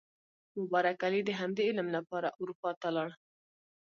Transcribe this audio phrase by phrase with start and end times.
[0.59, 3.09] مبارک علي د همدې علم لپاره اروپا ته لاړ.